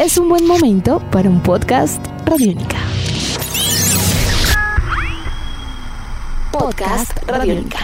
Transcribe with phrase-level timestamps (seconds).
[0.00, 2.78] es un buen momento para un podcast Radiónica.
[6.50, 7.80] Podcast Radiónica.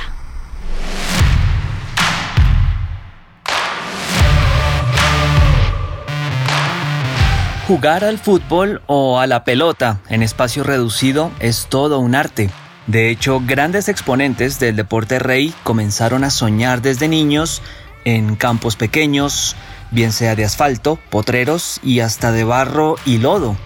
[7.68, 12.48] Jugar al fútbol o a la pelota en espacio reducido es todo un arte.
[12.86, 17.60] De hecho, grandes exponentes del deporte rey comenzaron a soñar desde niños
[18.06, 19.56] en campos pequeños,
[19.90, 23.56] bien sea de asfalto, potreros y hasta de barro y lodo.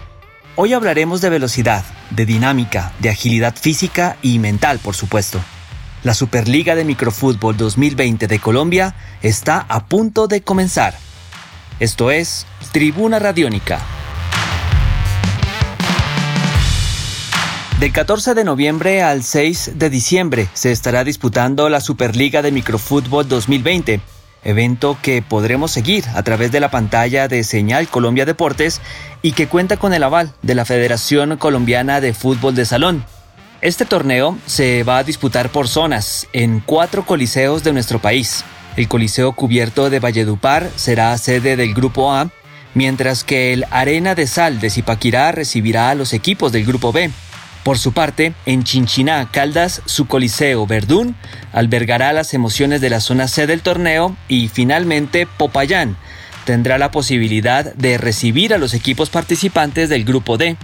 [0.55, 5.39] Hoy hablaremos de velocidad, de dinámica, de agilidad física y mental, por supuesto.
[6.03, 10.95] La Superliga de Microfútbol 2020 de Colombia está a punto de comenzar.
[11.79, 13.79] Esto es Tribuna Radiónica.
[17.79, 23.27] Del 14 de noviembre al 6 de diciembre se estará disputando la Superliga de Microfútbol
[23.27, 24.01] 2020,
[24.43, 28.81] evento que podremos seguir a través de la pantalla de Señal Colombia Deportes
[29.21, 33.05] y que cuenta con el aval de la Federación Colombiana de Fútbol de Salón.
[33.61, 38.43] Este torneo se va a disputar por zonas en cuatro coliseos de nuestro país.
[38.75, 42.29] El Coliseo Cubierto de Valledupar será sede del Grupo A,
[42.73, 47.11] mientras que el Arena de Sal de Zipaquirá recibirá a los equipos del Grupo B.
[47.63, 51.15] Por su parte, en Chinchiná, Caldas, su coliseo Verdún
[51.53, 55.95] albergará las emociones de la zona C del torneo y finalmente Popayán
[56.45, 60.57] tendrá la posibilidad de recibir a los equipos participantes del grupo D.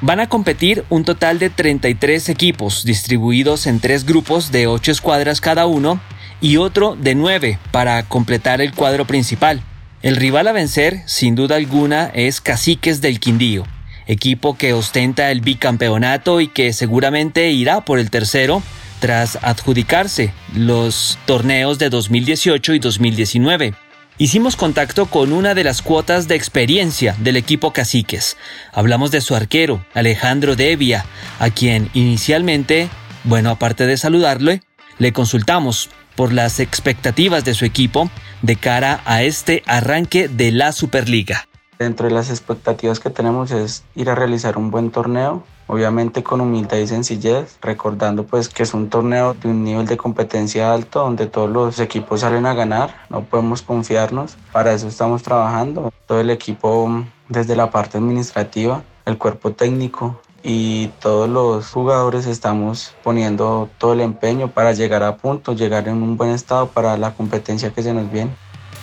[0.00, 5.40] Van a competir un total de 33 equipos distribuidos en tres grupos de 8 escuadras
[5.40, 6.00] cada uno
[6.40, 9.60] y otro de 9 para completar el cuadro principal.
[10.02, 13.64] El rival a vencer, sin duda alguna, es Caciques del Quindío
[14.06, 18.62] equipo que ostenta el bicampeonato y que seguramente irá por el tercero
[19.00, 23.74] tras adjudicarse los torneos de 2018 y 2019.
[24.16, 28.36] Hicimos contacto con una de las cuotas de experiencia del equipo Caciques.
[28.72, 31.04] Hablamos de su arquero, Alejandro Devia,
[31.40, 32.88] a quien inicialmente,
[33.24, 34.62] bueno, aparte de saludarle,
[34.98, 38.08] le consultamos por las expectativas de su equipo
[38.42, 41.48] de cara a este arranque de la Superliga.
[41.78, 46.40] Dentro de las expectativas que tenemos es ir a realizar un buen torneo, obviamente con
[46.40, 51.00] humildad y sencillez, recordando pues que es un torneo de un nivel de competencia alto
[51.00, 56.20] donde todos los equipos salen a ganar, no podemos confiarnos, para eso estamos trabajando, todo
[56.20, 63.70] el equipo desde la parte administrativa, el cuerpo técnico, y todos los jugadores estamos poniendo
[63.78, 67.72] todo el empeño para llegar a punto, llegar en un buen estado para la competencia
[67.72, 68.30] que se nos viene.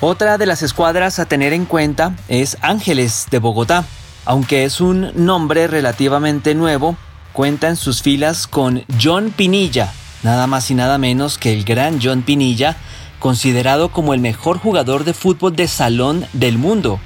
[0.03, 3.85] Otra de las escuadras a tener en cuenta es Ángeles de Bogotá.
[4.25, 6.97] Aunque es un nombre relativamente nuevo,
[7.33, 11.99] cuenta en sus filas con John Pinilla, nada más y nada menos que el gran
[12.01, 12.77] John Pinilla,
[13.19, 16.99] considerado como el mejor jugador de fútbol de salón del mundo.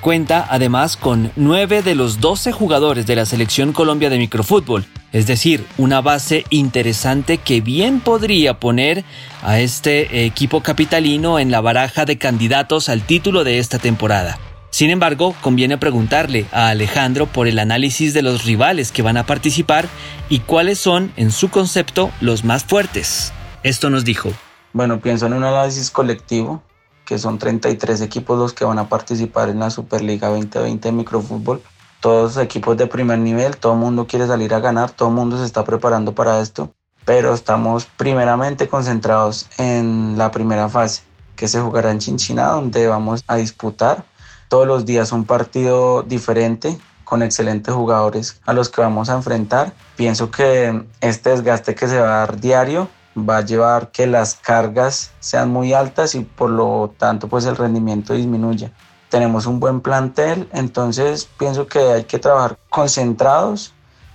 [0.00, 5.26] Cuenta además con 9 de los 12 jugadores de la selección Colombia de microfútbol, es
[5.26, 9.04] decir, una base interesante que bien podría poner
[9.42, 14.38] a este equipo capitalino en la baraja de candidatos al título de esta temporada.
[14.70, 19.26] Sin embargo, conviene preguntarle a Alejandro por el análisis de los rivales que van a
[19.26, 19.88] participar
[20.28, 23.32] y cuáles son, en su concepto, los más fuertes.
[23.64, 24.30] Esto nos dijo.
[24.72, 26.62] Bueno, pienso en un análisis colectivo,
[27.08, 31.62] que son 33 equipos los que van a participar en la Superliga 2020 de microfútbol
[32.00, 35.38] todos equipos de primer nivel, todo el mundo quiere salir a ganar, todo el mundo
[35.38, 36.74] se está preparando para esto,
[37.06, 41.02] pero estamos primeramente concentrados en la primera fase,
[41.34, 44.04] que se jugará en Chinchina, donde vamos a disputar
[44.48, 49.72] todos los días un partido diferente con excelentes jugadores a los que vamos a enfrentar.
[49.96, 52.88] Pienso que este desgaste que se va a dar diario
[53.26, 57.56] va a llevar que las cargas sean muy altas y por lo tanto pues el
[57.56, 58.72] rendimiento disminuya.
[59.08, 63.72] Tenemos un buen plantel, entonces pienso que hay que trabajar concentrados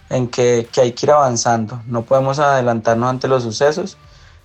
[0.09, 3.97] en que, que, hay que ir avanzando, no podemos adelantarnos ante los sucesos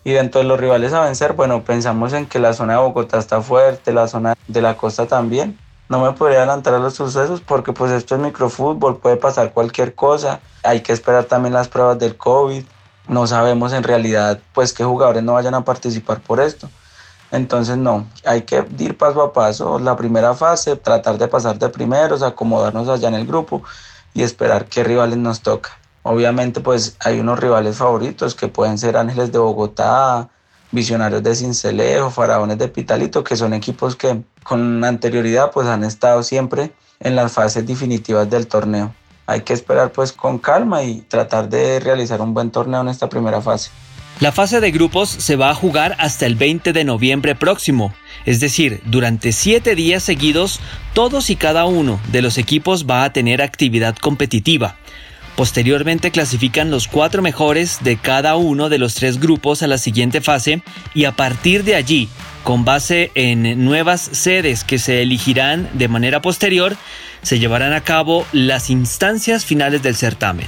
[0.04, 3.18] y dentro de los rivales a vencer, bueno, pensamos en que la zona de Bogotá
[3.18, 5.58] está fuerte, la zona de la costa también.
[5.90, 9.94] No me podría adelantar a los sucesos porque pues esto es microfútbol, puede pasar cualquier
[9.94, 12.64] cosa, hay que esperar también las pruebas del COVID,
[13.08, 16.68] no sabemos en realidad pues qué jugadores no vayan a participar por esto.
[17.30, 19.78] Entonces no, hay que ir paso a paso.
[19.78, 23.62] La primera fase, tratar de pasar de primeros, acomodarnos allá en el grupo
[24.14, 25.70] y esperar qué rivales nos toca.
[26.02, 30.28] Obviamente pues hay unos rivales favoritos que pueden ser Ángeles de Bogotá,
[30.70, 36.22] Visionarios de Cincelejo, Faraones de Pitalito, que son equipos que con anterioridad pues han estado
[36.22, 38.94] siempre en las fases definitivas del torneo.
[39.28, 43.10] Hay que esperar pues con calma y tratar de realizar un buen torneo en esta
[43.10, 43.70] primera fase.
[44.20, 47.92] La fase de grupos se va a jugar hasta el 20 de noviembre próximo,
[48.24, 50.60] es decir, durante siete días seguidos,
[50.94, 54.76] todos y cada uno de los equipos va a tener actividad competitiva.
[55.36, 60.22] Posteriormente clasifican los cuatro mejores de cada uno de los tres grupos a la siguiente
[60.22, 60.62] fase
[60.94, 62.08] y a partir de allí,
[62.44, 66.76] con base en nuevas sedes que se elegirán de manera posterior,
[67.22, 70.46] se llevarán a cabo las instancias finales del certamen.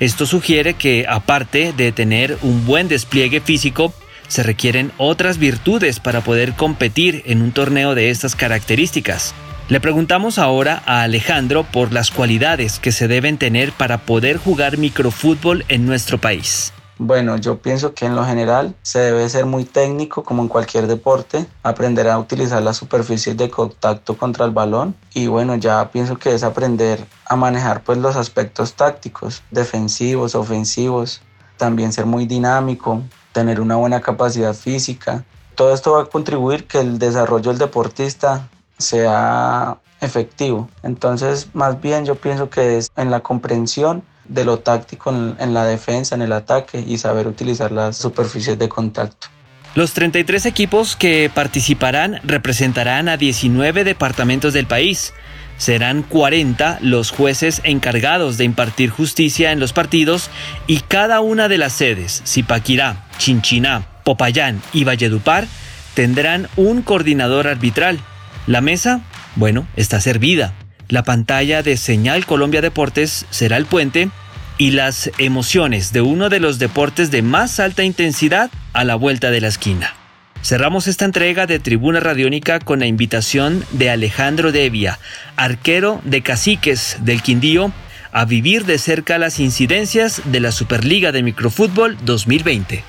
[0.00, 3.92] Esto sugiere que, aparte de tener un buen despliegue físico,
[4.28, 9.34] se requieren otras virtudes para poder competir en un torneo de estas características.
[9.68, 14.78] Le preguntamos ahora a Alejandro por las cualidades que se deben tener para poder jugar
[14.78, 16.72] microfútbol en nuestro país.
[17.02, 20.86] Bueno, yo pienso que en lo general se debe ser muy técnico como en cualquier
[20.86, 26.18] deporte, aprender a utilizar las superficies de contacto contra el balón y bueno, ya pienso
[26.18, 31.22] que es aprender a manejar pues los aspectos tácticos, defensivos, ofensivos,
[31.56, 33.00] también ser muy dinámico,
[33.32, 35.24] tener una buena capacidad física.
[35.54, 40.68] Todo esto va a contribuir que el desarrollo del deportista sea efectivo.
[40.82, 45.66] Entonces, más bien yo pienso que es en la comprensión de lo táctico en, la
[45.66, 49.26] defensa, en el ataque y saber utilizar las superficies de contacto.
[49.74, 55.12] Los 33 equipos que participarán representarán a 19 departamentos del país.
[55.58, 60.30] Serán 40 los jueces encargados de impartir justicia en los partidos
[60.66, 65.46] y cada una de las sedes, Zipaquirá, Chinchiná, Popayán y Valledupar,
[65.94, 68.00] tendrán un coordinador arbitral.
[68.46, 69.02] La mesa,
[69.36, 70.54] bueno, está servida.
[70.90, 74.10] La pantalla de Señal Colombia Deportes será el puente
[74.58, 79.30] y las emociones de uno de los deportes de más alta intensidad a la vuelta
[79.30, 79.94] de la esquina.
[80.42, 84.98] Cerramos esta entrega de Tribuna Radiónica con la invitación de Alejandro Devia,
[85.36, 87.70] arquero de Caciques del Quindío,
[88.10, 92.82] a vivir de cerca las incidencias de la Superliga de Microfútbol 2020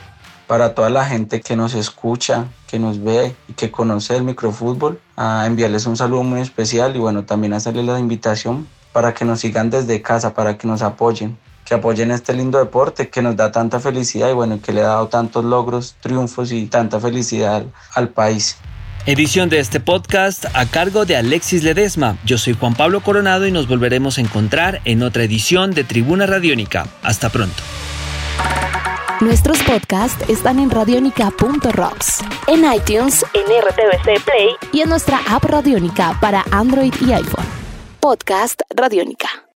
[0.51, 4.99] para toda la gente que nos escucha, que nos ve y que conoce el microfútbol,
[5.21, 9.41] a enviarles un saludo muy especial y bueno, también hacerles la invitación para que nos
[9.41, 13.51] sigan desde casa, para que nos apoyen, que apoyen este lindo deporte que nos da
[13.51, 17.63] tanta felicidad y bueno, que le ha dado tantos logros, triunfos y tanta felicidad
[17.93, 18.57] al, país.
[19.05, 22.17] Edición de este podcast a cargo de Alexis Ledesma.
[22.25, 26.25] Yo soy Juan Pablo Coronado y nos volveremos a encontrar en otra edición de Tribuna
[26.25, 26.87] Radiónica.
[27.03, 27.61] Hasta pronto.
[29.21, 36.17] Nuestros podcasts están en radionica.rocks, en iTunes, en RTVC Play y en nuestra app Radionica
[36.19, 37.45] para Android y iPhone.
[38.01, 39.50] Podcast Radionica.